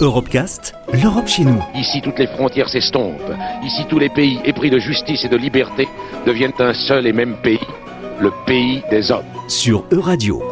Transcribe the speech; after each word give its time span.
Europecast, 0.00 0.74
l'Europe 0.92 1.26
chez 1.26 1.44
nous. 1.44 1.62
Ici, 1.74 2.00
toutes 2.02 2.18
les 2.18 2.26
frontières 2.26 2.68
s'estompent. 2.68 3.32
Ici, 3.64 3.84
tous 3.88 3.98
les 3.98 4.08
pays 4.08 4.38
épris 4.44 4.70
de 4.70 4.78
justice 4.78 5.24
et 5.24 5.28
de 5.28 5.36
liberté 5.36 5.88
deviennent 6.26 6.52
un 6.58 6.72
seul 6.72 7.06
et 7.06 7.12
même 7.12 7.36
pays, 7.42 7.60
le 8.20 8.30
pays 8.46 8.82
des 8.90 9.10
hommes. 9.10 9.24
Sur 9.48 9.84
Euradio. 9.90 10.42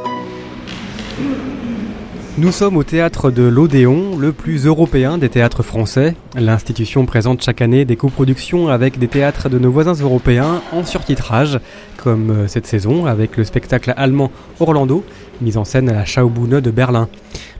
Nous 2.39 2.53
sommes 2.53 2.77
au 2.77 2.85
théâtre 2.85 3.31
de 3.31 3.43
l'Odéon, 3.43 4.17
le 4.17 4.33
plus 4.33 4.65
européen 4.65 5.19
des 5.19 5.29
théâtres 5.29 5.63
français. 5.63 6.15
L'institution 6.35 7.05
présente 7.05 7.43
chaque 7.43 7.61
année 7.61 7.85
des 7.85 7.97
coproductions 7.97 8.69
avec 8.69 8.99
des 8.99 9.09
théâtres 9.09 9.49
de 9.49 9.59
nos 9.59 9.71
voisins 9.71 9.93
européens 9.93 10.63
en 10.73 10.85
surtitrage, 10.85 11.61
comme 12.03 12.31
euh, 12.31 12.49
cette 12.49 12.67
saison 12.67 13.07
avec 13.07 13.37
le 13.37 13.45
spectacle 13.45 13.93
allemand 13.97 14.31
Orlando, 14.59 15.05
mis 15.41 15.57
en 15.57 15.65
scène 15.65 15.89
à 15.89 15.93
la 15.93 16.05
Schaubühne 16.05 16.61
de 16.61 16.71
Berlin. 16.71 17.09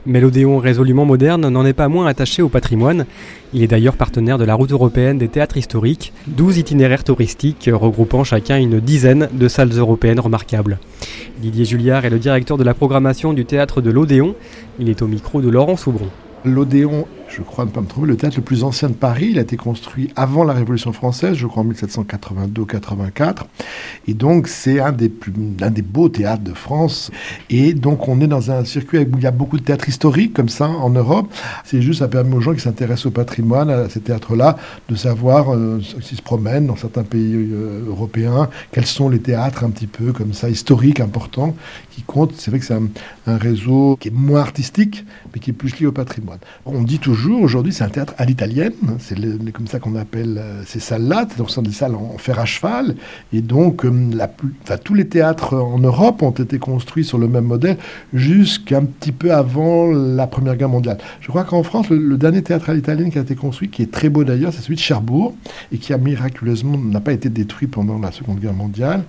Mais 0.05 0.19
l'Odéon 0.19 0.57
résolument 0.57 1.05
moderne 1.05 1.47
n'en 1.47 1.65
est 1.65 1.73
pas 1.73 1.87
moins 1.87 2.07
attaché 2.07 2.41
au 2.41 2.49
patrimoine. 2.49 3.05
Il 3.53 3.61
est 3.61 3.67
d'ailleurs 3.67 3.95
partenaire 3.95 4.39
de 4.39 4.45
la 4.45 4.55
route 4.55 4.71
européenne 4.71 5.19
des 5.19 5.27
théâtres 5.27 5.57
historiques, 5.57 6.11
12 6.27 6.57
itinéraires 6.57 7.03
touristiques 7.03 7.69
regroupant 7.71 8.23
chacun 8.23 8.57
une 8.57 8.79
dizaine 8.79 9.29
de 9.31 9.47
salles 9.47 9.77
européennes 9.77 10.19
remarquables. 10.19 10.79
Didier 11.39 11.65
Julliard 11.65 12.05
est 12.05 12.09
le 12.09 12.19
directeur 12.19 12.57
de 12.57 12.63
la 12.63 12.73
programmation 12.73 13.33
du 13.33 13.45
théâtre 13.45 13.81
de 13.81 13.91
l'Odéon. 13.91 14.35
Il 14.79 14.89
est 14.89 15.03
au 15.03 15.07
micro 15.07 15.39
de 15.41 15.49
Laurent 15.49 15.77
Soubron. 15.77 16.09
L'Odéon, 16.45 17.05
je 17.31 17.41
crois 17.41 17.65
ne 17.65 17.69
pas 17.69 17.81
me 17.81 17.87
tromper, 17.87 18.07
le 18.07 18.17
théâtre 18.17 18.37
le 18.37 18.43
plus 18.43 18.63
ancien 18.63 18.89
de 18.89 18.93
Paris. 18.93 19.29
Il 19.31 19.39
a 19.39 19.41
été 19.41 19.55
construit 19.55 20.09
avant 20.15 20.43
la 20.43 20.53
Révolution 20.53 20.91
française, 20.91 21.35
je 21.35 21.47
crois 21.47 21.63
en 21.63 21.67
1782-84. 21.67 23.43
Et 24.07 24.13
donc, 24.13 24.47
c'est 24.47 24.79
un 24.79 24.91
des, 24.91 25.11
un 25.61 25.69
des 25.69 25.81
beaux 25.81 26.09
théâtres 26.09 26.43
de 26.43 26.53
France. 26.53 27.09
Et 27.49 27.73
donc, 27.73 28.07
on 28.07 28.19
est 28.19 28.27
dans 28.27 28.51
un 28.51 28.65
circuit 28.65 28.99
où 28.99 29.17
il 29.17 29.23
y 29.23 29.27
a 29.27 29.31
beaucoup 29.31 29.57
de 29.57 29.63
théâtres 29.63 29.87
historiques, 29.87 30.33
comme 30.33 30.49
ça, 30.49 30.67
en 30.67 30.89
Europe. 30.89 31.31
C'est 31.63 31.81
juste, 31.81 31.99
ça 31.99 32.07
permet 32.07 32.35
aux 32.35 32.41
gens 32.41 32.53
qui 32.53 32.59
s'intéressent 32.59 33.07
au 33.07 33.11
patrimoine, 33.11 33.69
à 33.69 33.89
ces 33.89 34.01
théâtres-là, 34.01 34.57
de 34.89 34.95
savoir, 34.95 35.53
euh, 35.53 35.79
s'ils 36.01 36.17
se 36.17 36.21
promènent 36.21 36.67
dans 36.67 36.75
certains 36.75 37.03
pays 37.03 37.33
euh, 37.33 37.85
européens, 37.87 38.49
quels 38.71 38.85
sont 38.85 39.07
les 39.07 39.19
théâtres 39.19 39.63
un 39.63 39.69
petit 39.69 39.87
peu 39.87 40.11
comme 40.11 40.33
ça, 40.33 40.49
historiques, 40.49 40.99
importants, 40.99 41.55
qui 41.91 42.01
comptent. 42.01 42.33
C'est 42.35 42.51
vrai 42.51 42.59
que 42.59 42.65
c'est 42.65 42.73
un, 42.73 42.89
un 43.27 43.37
réseau 43.37 43.97
qui 43.99 44.09
est 44.09 44.13
moins 44.13 44.41
artistique, 44.41 45.05
mais 45.33 45.39
qui 45.39 45.51
est 45.51 45.53
plus 45.53 45.79
lié 45.79 45.85
au 45.85 45.91
patrimoine. 45.91 46.39
On 46.65 46.81
dit 46.81 46.99
toujours, 46.99 47.20
aujourd'hui, 47.29 47.73
c'est 47.73 47.83
un 47.83 47.89
théâtre 47.89 48.13
à 48.17 48.25
l'italienne. 48.25 48.73
C'est 48.99 49.15
comme 49.51 49.67
ça 49.67 49.79
qu'on 49.79 49.95
appelle 49.95 50.37
euh, 50.37 50.63
ces 50.65 50.79
salles-là. 50.79 51.25
Donc, 51.37 51.49
ce 51.49 51.55
sont 51.55 51.61
des 51.61 51.71
salles 51.71 51.95
en 51.95 52.17
fer 52.17 52.39
à 52.39 52.45
cheval. 52.45 52.95
Et 53.33 53.41
donc, 53.41 53.85
euh, 53.85 53.91
tous 54.83 54.93
les 54.93 55.07
théâtres 55.07 55.55
en 55.55 55.79
Europe 55.79 56.21
ont 56.21 56.31
été 56.31 56.59
construits 56.59 57.03
sur 57.03 57.17
le 57.17 57.27
même 57.27 57.45
modèle 57.45 57.77
jusqu'un 58.13 58.83
petit 58.85 59.11
peu 59.11 59.33
avant 59.33 59.91
la 59.91 60.27
Première 60.27 60.55
Guerre 60.55 60.69
mondiale. 60.69 60.97
Je 61.19 61.27
crois 61.27 61.43
qu'en 61.43 61.63
France, 61.63 61.89
le, 61.89 62.17
dernier 62.17 62.41
théâtre 62.41 62.69
à 62.69 62.73
l'italienne 62.73 63.11
qui 63.11 63.17
a 63.17 63.21
été 63.21 63.35
construit, 63.35 63.69
qui 63.69 63.81
est 63.81 63.91
très 63.91 64.09
beau 64.09 64.23
d'ailleurs, 64.23 64.53
c'est 64.53 64.61
celui 64.61 64.75
de 64.75 64.81
Cherbourg, 64.81 65.35
et 65.71 65.77
qui 65.77 65.93
a 65.93 65.97
miraculeusement 65.97 66.77
n'a 66.77 67.01
pas 67.01 67.13
été 67.13 67.29
détruit 67.29 67.67
pendant 67.67 67.99
la 67.99 68.11
Seconde 68.11 68.39
Guerre 68.39 68.53
mondiale. 68.53 69.03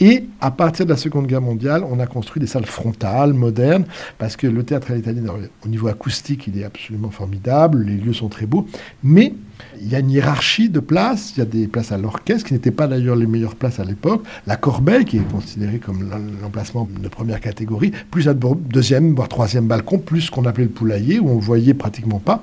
Et 0.00 0.26
à 0.40 0.50
partir 0.50 0.86
de 0.86 0.90
la 0.90 0.96
Seconde 0.96 1.26
Guerre 1.26 1.40
mondiale, 1.40 1.84
on 1.88 1.98
a 2.00 2.06
construit 2.06 2.40
des 2.40 2.46
salles 2.46 2.66
frontales, 2.66 3.32
modernes, 3.32 3.84
parce 4.18 4.36
que 4.36 4.46
le 4.46 4.62
théâtre 4.62 4.90
à 4.90 4.94
l'italienne, 4.94 5.30
au 5.64 5.68
niveau 5.68 5.88
acoustique, 5.88 6.46
il 6.46 6.58
est 6.58 6.64
absolument 6.64 7.10
formidable, 7.10 7.55
les 7.84 7.96
lieux 7.96 8.12
sont 8.12 8.28
très 8.28 8.46
beaux, 8.46 8.66
mais 9.02 9.34
il 9.80 9.88
y 9.88 9.94
a 9.94 10.00
une 10.00 10.10
hiérarchie 10.10 10.68
de 10.68 10.80
places, 10.80 11.32
il 11.34 11.38
y 11.38 11.42
a 11.42 11.46
des 11.46 11.66
places 11.66 11.92
à 11.92 11.98
l'orchestre, 11.98 12.46
qui 12.46 12.52
n'étaient 12.54 12.70
pas 12.70 12.86
d'ailleurs 12.86 13.16
les 13.16 13.26
meilleures 13.26 13.54
places 13.54 13.78
à 13.80 13.84
l'époque, 13.84 14.22
la 14.46 14.56
Corbeille, 14.56 15.04
qui 15.04 15.16
est 15.18 15.30
considérée 15.32 15.78
comme 15.78 16.08
l'em- 16.10 16.36
l'emplacement 16.42 16.86
de 17.02 17.08
première 17.08 17.40
catégorie, 17.40 17.92
plus 18.10 18.28
un 18.28 18.34
deuxième, 18.34 19.14
voire 19.14 19.28
troisième 19.28 19.66
balcon, 19.66 19.98
plus 19.98 20.22
ce 20.22 20.30
qu'on 20.30 20.44
appelait 20.44 20.64
le 20.64 20.70
poulailler, 20.70 21.18
où 21.20 21.28
on 21.30 21.38
voyait 21.38 21.74
pratiquement 21.74 22.18
pas. 22.18 22.42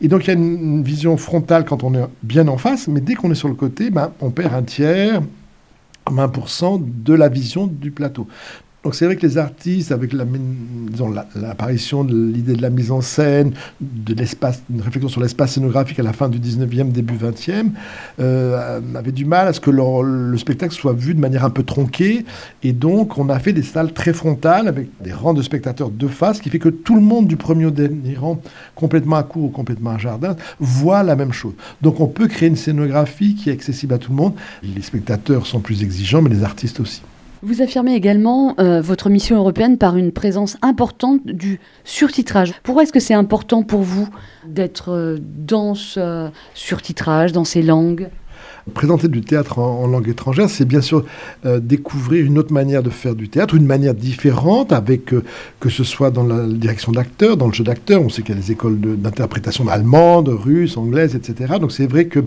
Et 0.00 0.08
donc 0.08 0.24
il 0.24 0.28
y 0.28 0.30
a 0.30 0.34
une 0.34 0.82
vision 0.82 1.16
frontale 1.16 1.64
quand 1.64 1.82
on 1.84 1.94
est 1.94 2.04
bien 2.22 2.46
en 2.48 2.58
face, 2.58 2.86
mais 2.88 3.00
dès 3.00 3.14
qu'on 3.14 3.30
est 3.30 3.36
sur 3.36 3.48
le 3.48 3.54
côté, 3.54 3.90
ben, 3.90 4.10
on 4.20 4.30
perd 4.30 4.54
un 4.54 4.62
tiers, 4.62 5.20
20% 6.06 6.82
de 7.04 7.14
la 7.14 7.28
vision 7.28 7.66
du 7.66 7.90
plateau. 7.90 8.26
Donc 8.84 8.96
c'est 8.96 9.04
vrai 9.04 9.14
que 9.14 9.24
les 9.24 9.38
artistes, 9.38 9.92
avec 9.92 10.12
l'apparition 10.12 12.02
de 12.02 12.16
l'idée 12.16 12.54
de 12.54 12.62
la 12.62 12.70
mise 12.70 12.90
en 12.90 13.00
scène, 13.00 13.52
de 13.80 14.12
l'espace, 14.12 14.60
une 14.70 14.80
réflexion 14.80 15.08
sur 15.08 15.20
l'espace 15.20 15.52
scénographique 15.52 16.00
à 16.00 16.02
la 16.02 16.12
fin 16.12 16.28
du 16.28 16.40
19e, 16.40 16.90
début 16.90 17.14
20e, 17.14 17.70
euh, 18.18 18.80
avaient 18.96 19.12
du 19.12 19.24
mal 19.24 19.46
à 19.46 19.52
ce 19.52 19.60
que 19.60 19.70
le 19.70 20.36
spectacle 20.36 20.74
soit 20.74 20.94
vu 20.94 21.14
de 21.14 21.20
manière 21.20 21.44
un 21.44 21.50
peu 21.50 21.62
tronquée. 21.62 22.24
Et 22.64 22.72
donc 22.72 23.18
on 23.18 23.28
a 23.28 23.38
fait 23.38 23.52
des 23.52 23.62
salles 23.62 23.92
très 23.92 24.12
frontales 24.12 24.66
avec 24.66 24.88
des 25.00 25.12
rangs 25.12 25.34
de 25.34 25.42
spectateurs 25.42 25.90
de 25.90 26.08
face, 26.08 26.38
ce 26.38 26.42
qui 26.42 26.50
fait 26.50 26.58
que 26.58 26.68
tout 26.68 26.96
le 26.96 27.02
monde 27.02 27.28
du 27.28 27.36
premier 27.36 27.66
au 27.66 27.70
dernier 27.70 28.16
rang, 28.16 28.40
complètement 28.74 29.16
à 29.16 29.22
court 29.22 29.44
ou 29.44 29.50
complètement 29.50 29.90
à 29.90 29.98
jardin, 29.98 30.34
voit 30.58 31.04
la 31.04 31.14
même 31.14 31.32
chose. 31.32 31.54
Donc 31.82 32.00
on 32.00 32.08
peut 32.08 32.26
créer 32.26 32.48
une 32.48 32.56
scénographie 32.56 33.36
qui 33.36 33.50
est 33.50 33.52
accessible 33.52 33.94
à 33.94 33.98
tout 33.98 34.10
le 34.10 34.16
monde. 34.16 34.34
Les 34.64 34.82
spectateurs 34.82 35.46
sont 35.46 35.60
plus 35.60 35.84
exigeants, 35.84 36.20
mais 36.20 36.30
les 36.30 36.42
artistes 36.42 36.80
aussi. 36.80 37.02
Vous 37.44 37.60
affirmez 37.60 37.96
également 37.96 38.54
euh, 38.60 38.80
votre 38.80 39.10
mission 39.10 39.36
européenne 39.36 39.76
par 39.76 39.96
une 39.96 40.12
présence 40.12 40.56
importante 40.62 41.26
du 41.26 41.58
surtitrage. 41.82 42.54
Pourquoi 42.62 42.84
est-ce 42.84 42.92
que 42.92 43.00
c'est 43.00 43.14
important 43.14 43.64
pour 43.64 43.82
vous 43.82 44.08
d'être 44.46 44.92
euh, 44.92 45.18
dans 45.20 45.74
ce 45.74 46.30
surtitrage, 46.54 47.32
dans 47.32 47.44
ces 47.44 47.62
langues? 47.62 48.10
Présenter 48.74 49.08
du 49.08 49.22
théâtre 49.22 49.58
en, 49.58 49.86
langue 49.88 50.08
étrangère, 50.08 50.48
c'est 50.48 50.64
bien 50.64 50.80
sûr 50.80 51.04
euh, 51.44 51.58
découvrir 51.58 52.24
une 52.24 52.38
autre 52.38 52.52
manière 52.52 52.82
de 52.82 52.90
faire 52.90 53.16
du 53.16 53.28
théâtre, 53.28 53.56
une 53.56 53.66
manière 53.66 53.94
différente, 53.94 54.72
avec 54.72 55.12
euh, 55.12 55.24
que 55.58 55.68
ce 55.68 55.82
soit 55.82 56.12
dans 56.12 56.22
la 56.22 56.46
direction 56.46 56.92
d'acteurs, 56.92 57.36
dans 57.36 57.48
le 57.48 57.52
jeu 57.52 57.64
d'acteurs. 57.64 58.00
On 58.00 58.08
sait 58.08 58.22
qu'il 58.22 58.36
y 58.36 58.38
a 58.38 58.40
des 58.40 58.52
écoles 58.52 58.78
d'interprétation 58.80 59.66
allemandes, 59.68 60.28
russes, 60.28 60.76
anglaises, 60.76 61.16
etc. 61.16 61.54
Donc 61.60 61.72
c'est 61.72 61.86
vrai 61.86 62.06
qu'il 62.06 62.24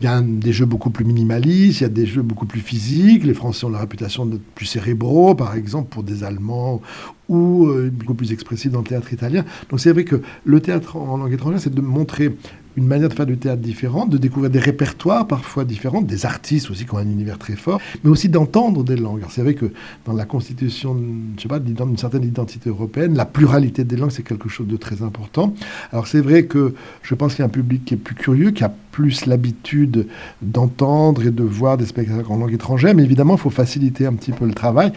y 0.00 0.06
a 0.08 0.20
des 0.20 0.52
jeux 0.52 0.66
beaucoup 0.66 0.90
plus 0.90 1.04
minimalistes, 1.04 1.80
il 1.80 1.84
y 1.84 1.86
a 1.86 1.90
des 1.90 2.06
jeux 2.06 2.22
beaucoup 2.22 2.46
plus 2.46 2.60
physiques. 2.60 3.24
Les 3.24 3.34
Français 3.34 3.64
ont 3.64 3.70
la 3.70 3.78
réputation 3.80 4.26
d'être 4.26 4.42
plus 4.54 4.66
cérébraux, 4.66 5.36
par 5.36 5.54
exemple, 5.54 5.90
pour 5.90 6.02
des 6.02 6.24
Allemands 6.24 6.82
ou 7.28 7.66
euh, 7.66 7.90
beaucoup 7.92 8.14
plus 8.14 8.32
expressifs 8.32 8.72
dans 8.72 8.80
le 8.80 8.86
théâtre 8.86 9.12
italien. 9.12 9.44
Donc 9.70 9.80
c'est 9.80 9.92
vrai 9.92 10.04
que 10.04 10.22
le 10.44 10.60
théâtre 10.60 10.96
en 10.96 11.16
langue 11.16 11.32
étrangère, 11.32 11.60
c'est 11.60 11.74
de 11.74 11.80
montrer 11.80 12.34
une 12.78 12.86
manière 12.86 13.08
de 13.08 13.14
faire 13.14 13.26
du 13.26 13.36
théâtre 13.36 13.60
différente, 13.60 14.08
de 14.08 14.18
découvrir 14.18 14.50
des 14.50 14.60
répertoires 14.60 15.26
parfois 15.26 15.64
différents, 15.64 16.00
des 16.00 16.24
artistes 16.24 16.70
aussi 16.70 16.86
qui 16.86 16.94
ont 16.94 16.98
un 16.98 17.10
univers 17.10 17.36
très 17.36 17.56
fort, 17.56 17.80
mais 18.04 18.10
aussi 18.10 18.28
d'entendre 18.28 18.84
des 18.84 18.94
langues. 18.94 19.22
C'est 19.30 19.42
vrai 19.42 19.54
que 19.54 19.72
dans 20.06 20.12
la 20.12 20.24
constitution, 20.24 20.96
je 21.36 21.42
sais 21.42 21.48
pas, 21.48 21.58
d'une 21.58 21.96
certaine 21.96 22.22
identité 22.22 22.70
européenne, 22.70 23.16
la 23.16 23.26
pluralité 23.26 23.82
des 23.82 23.96
langues, 23.96 24.12
c'est 24.12 24.22
quelque 24.22 24.48
chose 24.48 24.68
de 24.68 24.76
très 24.76 25.02
important. 25.02 25.54
Alors 25.90 26.06
c'est 26.06 26.20
vrai 26.20 26.44
que 26.44 26.74
je 27.02 27.14
pense 27.16 27.34
qu'il 27.34 27.42
y 27.42 27.42
a 27.42 27.46
un 27.46 27.50
public 27.50 27.84
qui 27.84 27.94
est 27.94 27.98
plus 27.98 28.14
curieux, 28.14 28.52
qui 28.52 28.62
a 28.62 28.72
plus 28.92 29.26
l'habitude 29.26 30.06
d'entendre 30.40 31.26
et 31.26 31.32
de 31.32 31.42
voir 31.42 31.78
des 31.78 31.86
spectacles 31.86 32.30
en 32.30 32.36
langue 32.36 32.54
étrangère, 32.54 32.94
mais 32.94 33.02
évidemment, 33.02 33.34
il 33.34 33.40
faut 33.40 33.50
faciliter 33.50 34.06
un 34.06 34.14
petit 34.14 34.32
peu 34.32 34.46
le 34.46 34.54
travail. 34.54 34.92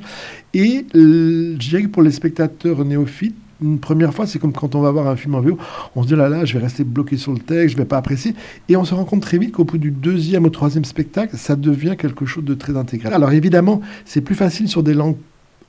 Et 0.54 0.86
je 0.94 1.58
dirais 1.58 1.82
que 1.84 1.88
pour 1.88 2.04
les 2.04 2.12
spectateurs 2.12 2.86
néophytes, 2.86 3.36
une 3.62 3.80
première 3.80 4.14
fois, 4.14 4.26
c'est 4.26 4.40
comme 4.40 4.54
quand 4.54 4.76
on 4.76 4.82
va 4.82 4.92
voir 4.92 5.08
un 5.08 5.16
film 5.16 5.36
en 5.36 5.42
VO, 5.42 5.58
on 5.96 6.04
se 6.04 6.08
dit 6.08 6.16
là 6.16 6.30
là, 6.30 6.46
je 6.46 6.54
vais 6.54 6.60
rester 6.64 6.84
bloqué 6.84 7.18
sur 7.18 7.32
le 7.32 7.40
texte, 7.40 7.74
je 7.74 7.78
vais 7.78 7.86
pas 7.86 7.98
apprécier, 7.98 8.34
et 8.70 8.76
on 8.76 8.84
se 8.84 8.94
rend 8.94 9.06
compte 9.06 9.22
très 9.22 9.38
vite 9.38 9.52
qu'au 9.52 9.64
bout 9.64 9.78
du 9.78 9.92
deuxième 9.92 10.46
ou 10.46 10.50
troisième 10.50 10.86
spectacle, 10.86 11.38
ça 11.38 11.56
devient 11.56 11.96
quelque 11.98 12.26
chose 12.26 12.44
de 12.44 12.54
très 12.54 12.76
intégral. 12.76 13.14
Alors 13.14 13.32
évidemment, 13.32 13.82
c'est 14.06 14.22
plus 14.22 14.36
facile 14.36 14.68
sur 14.68 14.84
des 14.84 14.94
langues 14.94 15.18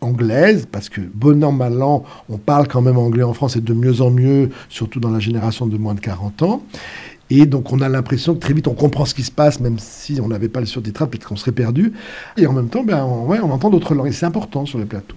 anglaises, 0.01 0.67
parce 0.71 0.89
que 0.89 1.01
bon 1.01 1.45
an, 1.45 1.53
mal 1.53 1.81
an, 1.83 2.05
on 2.29 2.39
parle 2.39 2.67
quand 2.67 2.81
même 2.81 2.99
anglais 2.99 3.23
en 3.23 3.35
France 3.35 3.57
et 3.57 3.61
de 3.61 3.75
mieux 3.75 4.01
en 4.01 4.11
mieux, 4.11 4.51
surtout 4.69 4.99
dans 4.99 5.11
la 5.11 5.21
génération 5.21 5.67
de 5.67 5.77
moins 5.77 5.95
de 5.95 6.01
40 6.01 6.43
ans. 6.43 6.63
Et 7.31 7.47
donc 7.47 7.73
on 7.73 7.81
a 7.81 7.89
l'impression 7.89 8.35
que 8.35 8.41
très 8.41 8.53
vite 8.53 8.69
on 8.69 8.75
comprend 8.75 9.07
ce 9.07 9.15
qui 9.15 9.23
se 9.23 9.31
passe, 9.31 9.61
même 9.61 9.79
si 9.79 10.21
on 10.21 10.29
n'avait 10.29 10.49
pas 10.49 10.61
le 10.61 10.67
surtitrage, 10.67 11.09
peut-être 11.09 11.27
qu'on 11.27 11.37
serait 11.37 11.53
perdu. 11.53 11.93
Et 12.37 12.47
en 12.47 12.53
même 12.53 12.69
temps, 12.69 12.83
ben, 12.83 13.05
on, 13.05 13.27
ouais, 13.27 13.39
on 13.43 13.51
entend 13.51 13.71
d'autres 13.71 13.95
langues, 13.95 14.09
et 14.09 14.13
c'est 14.13 14.27
important 14.27 14.67
sur 14.67 14.79
les 14.79 14.85
plateaux. 14.85 15.17